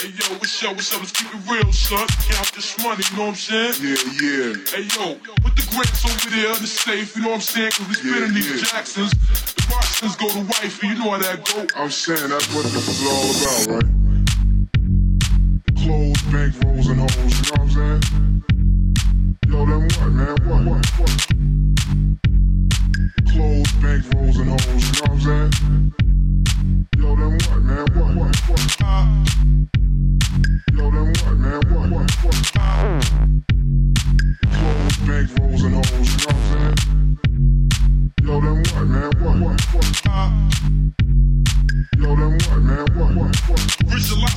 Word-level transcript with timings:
Hey 0.00 0.14
yo, 0.14 0.30
what's 0.38 0.62
up, 0.62 0.76
what's 0.76 0.94
up? 0.94 1.00
Let's 1.00 1.10
keep 1.10 1.26
it 1.34 1.50
real, 1.50 1.72
son. 1.72 2.06
Count 2.30 2.52
this 2.54 2.78
money, 2.78 3.02
you 3.10 3.16
know 3.16 3.24
what 3.24 3.30
I'm 3.30 3.34
saying? 3.34 3.74
Yeah, 3.82 3.98
yeah. 4.22 4.54
Hey 4.70 4.86
yo, 4.94 5.18
put 5.42 5.56
the 5.58 5.66
grants 5.74 6.06
over 6.06 6.30
there 6.30 6.54
in 6.54 6.62
the 6.62 6.68
safe, 6.68 7.16
you 7.16 7.22
know 7.22 7.30
what 7.30 7.34
I'm 7.34 7.40
saying? 7.40 7.72
Cause 7.72 7.88
we 7.88 7.94
spinning 7.94 8.22
Yeah, 8.22 8.28
these 8.30 8.62
yeah. 8.62 8.78
Jacksons. 8.78 9.10
The 9.10 9.66
Roxtons 9.74 10.14
go 10.14 10.28
to 10.30 10.38
wifey, 10.46 10.86
you 10.86 10.94
know 11.02 11.10
how 11.10 11.18
that 11.18 11.42
go. 11.42 11.66
I'm 11.74 11.90
saying 11.90 12.30
that's 12.30 12.46
what 12.54 12.62
this 12.70 12.86
is 12.86 13.02
all 13.10 13.26
about, 13.42 13.74
right? 13.74 13.90
Clothes, 15.82 16.22
bank 16.30 16.54
rolls, 16.62 16.86
and 16.86 17.00
hoes, 17.02 17.34
you 17.34 17.42
know 17.42 17.58
what 17.58 17.66
I'm 17.66 17.70
saying? 17.74 18.02
Yo, 19.50 19.66
then 19.66 19.82
what, 19.82 20.14
man? 20.14 20.38
What, 20.46 20.62
what, 20.62 20.86
what? 20.94 21.10
Clothes, 23.34 23.72
bank 23.82 24.06
rolls, 24.14 24.38
and 24.38 24.46
hoes, 24.46 24.78
you 24.78 24.94
know 24.94 25.02
what 25.02 25.10
I'm 25.10 25.18
saying? 25.26 25.50
Yo, 26.98 27.16
then 27.18 27.34
what, 27.34 27.58
man? 27.66 27.82
What, 27.98 28.14
what, 28.14 28.36
what? 28.46 28.62
Yo, 28.78 29.77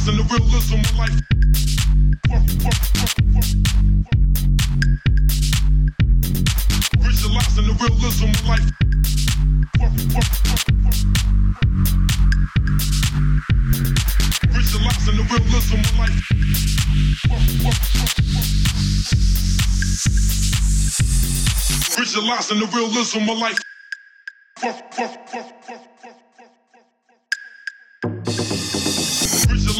Visualizing 0.03 0.27
the 0.27 0.33
realism 0.33 0.79
of 0.79 0.97
life. 0.97 1.21
Visualizing 6.99 7.67
the 7.67 7.73
realism 7.81 8.29
of 8.29 8.47
life. 8.49 8.69
Visualizing 14.49 15.17
the 15.17 15.23
realism 15.29 15.79
of 15.79 15.99
life. 15.99 16.17
Visualizing 21.97 22.59
the 22.59 22.67
realism 22.67 23.29
of 23.29 23.37
life. 23.37 23.59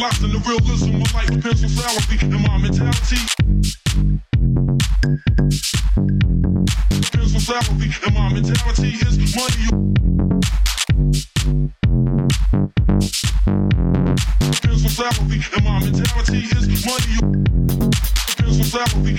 Fuck. 0.02 0.12
Visualizing 0.12 0.32
the 0.32 0.38
realism 0.48 0.94
of 1.00 1.14
life, 1.14 1.30
pencil 1.42 1.68
salary 1.68 2.18
and 2.22 2.42
my 2.42 2.58
mentality. 2.58 3.22
Pencil 7.12 7.40
salary 7.40 7.88
and 8.02 8.14
my 8.14 8.28
mentality 8.32 8.90
is 9.06 9.16
money. 9.36 9.66
Pencil 14.62 14.90
salary 14.90 15.38
and 15.54 15.64
my 15.64 15.78
mentality 15.78 16.40
is 16.50 16.66
money. 16.84 17.16
Pencil 18.38 18.66
salary. 18.66 19.16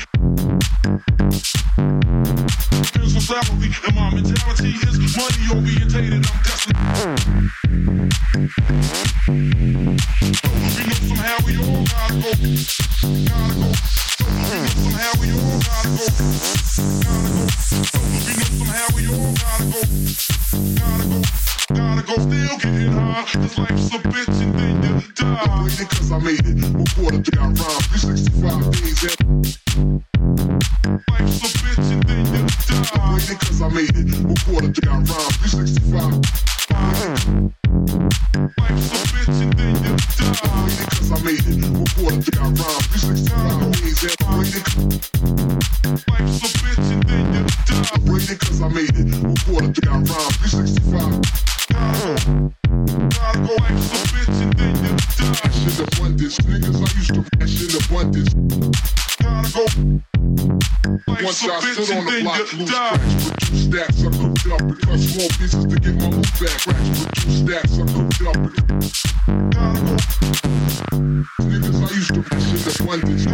Pencil 2.91 3.21
salary 3.21 3.69
and 3.87 3.95
my 3.95 4.07
mentality 4.11 4.71
is 4.83 4.95
money 5.15 5.43
orientated. 5.55 6.23
I'm 6.27 6.39
destined. 6.43 7.23
We 10.33 10.72
all 12.13 12.21
gotta 12.21 12.35
go. 12.35 12.37
Gotta 13.33 13.53
go. 13.53 13.69
We 14.23 14.53
know 14.53 14.67
somehow 14.83 15.11
we 15.19 15.27
all 15.33 15.57
gotta 15.65 15.89
go. 15.89 16.05
Gotta 17.03 17.29
go. 17.33 17.43
We 18.03 18.33
know 18.37 18.49
somehow 18.53 18.87
we 18.93 19.01
all 19.07 19.33
gotta 19.33 19.65
go. 19.73 19.81
Gotta 20.77 21.05
go. 21.09 21.19
Gotta 21.73 22.03
go. 22.05 22.15
Still 22.21 22.55
getting 22.59 22.91
high. 22.91 23.25
Cause 23.33 23.57
life's 23.57 23.89
a 23.93 23.97
bitch 23.97 24.37
and 24.41 24.53
then 24.53 25.01
you 25.01 25.11
die. 25.13 25.63
Waiting 25.63 25.87
cause 25.87 26.11
I 26.11 26.17
made 26.19 26.45
it. 26.45 26.57
What 26.75 26.89
quarter 26.95 27.21
three 27.23 27.39
365 27.39 28.71
days 28.71 29.03
made 41.23 41.39
it. 41.47 41.55
Quarter 41.95 42.21
three 42.21 42.39
I 42.39 42.43
rhyme? 42.43 42.83
365 42.91 43.71
days 43.71 44.03
and 44.03 44.15
waiting, 44.35 44.67
Life's 46.09 46.43
a 46.43 46.49
bitch 46.59 46.87
then 47.07 47.25
you 47.33 47.43
die. 47.65 48.35
cause 48.35 48.61
I 48.61 48.67
made 48.67 48.91
it. 48.93 49.07
Quarter 49.45 49.71
three 49.71 49.89
I 49.89 50.03
rhyme? 50.03 50.31
365 50.43 51.23
Gotta 53.09 53.39
go. 53.39 53.53
Life's 53.55 53.89
a 53.91 53.99
bitch 54.11 54.37
then 54.57 54.75
you 54.83 54.93
die. 55.17 55.33
cash 55.39 55.59
in 55.63 55.73
abundance. 55.83 56.37
Niggas 56.39 56.75
I 56.75 56.87
used 56.97 57.13
to 57.13 57.21
cash 57.37 57.55
in 57.63 57.71
abundance. 57.79 58.31
Gotta 59.21 59.47
go. 59.53 60.12
Once 60.93 61.43
I 61.43 61.59
stood 61.73 61.97
on 61.97 62.05
the 62.05 62.21
block, 62.21 62.53
loose 62.53 62.69
cracks, 62.69 63.25
reduce 63.25 63.63
stacks, 63.65 63.99
I 64.03 64.13
cooked 64.13 64.45
up 64.53 64.61
and 64.61 64.77
cut 64.79 64.99
small 64.99 65.29
pieces 65.39 65.65
to 65.65 65.75
get 65.79 65.95
my 65.97 66.07
loot 66.09 66.29
back. 66.37 66.67
Racks, 66.67 66.89
reduce 67.01 67.39
stacks, 67.41 67.73
I 67.73 67.85
cooked 67.89 68.21
up 68.29 68.37
and 68.37 68.53
niggas 71.49 71.81
I 71.81 71.89
used 71.97 72.13
to 72.13 72.21
cash 72.21 72.45
in 72.53 72.59
abundance. 72.85 73.25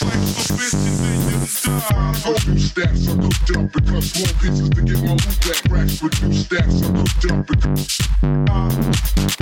Life's 0.00 0.38
a 0.40 0.56
bitch 0.56 0.80
and 0.88 0.96
then 1.04 1.20
you 1.28 1.44
die. 1.68 2.16
Reduce 2.24 2.64
stacks, 2.70 3.02
I 3.08 3.14
cooked 3.20 3.50
up 3.56 3.68
and 3.68 3.84
cut 3.84 4.02
small 4.02 4.32
pieces 4.40 4.68
to 4.70 4.80
get 4.80 4.98
my 5.04 5.12
loot 5.12 5.36
back. 5.44 5.60
Racks, 5.68 6.00
reduce 6.02 6.40
stacks, 6.48 6.80
I 6.80 6.88
cooked 6.96 7.24
up 7.28 7.44
and 7.44 7.76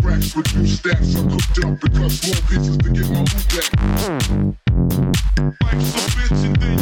racks, 0.03 0.35
reduce 0.35 0.75
stacks, 0.79 1.15
I 1.15 1.23
cooked 1.23 1.59
up 1.63 1.79
and 1.79 1.95
cut 1.95 2.11
small 2.11 2.41
pieces 2.51 2.77
to 2.79 2.89
get 2.91 3.07
my 3.11 3.21
loot 3.21 3.47
back. 3.55 4.66
Life's 4.77 5.95
a 5.95 6.03
bitch 6.13 6.45
and 6.45 6.57
then 6.61 6.79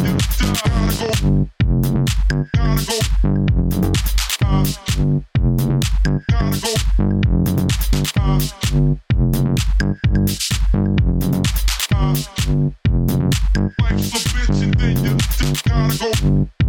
you 15.05 15.17
just 15.19 15.65
gotta 15.65 15.99
go. 15.99 16.64